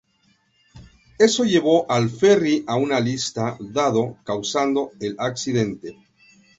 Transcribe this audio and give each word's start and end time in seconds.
Eso 1.19 1.43
llevó 1.43 1.85
al 1.87 2.09
ferry 2.09 2.63
a 2.65 2.75
una 2.75 2.99
lista 2.99 3.55
lado, 3.59 4.17
causando 4.23 4.89
el 4.99 5.15
accidente. 5.19 5.95